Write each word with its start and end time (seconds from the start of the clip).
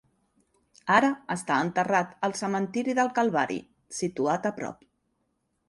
Ara 0.93 1.11
està 1.35 1.57
enterrat 1.65 2.17
al 2.29 2.35
cementiri 2.41 2.97
del 3.03 3.13
Calvari, 3.21 3.61
situat 4.01 4.51
a 4.53 4.57
prop. 4.61 4.85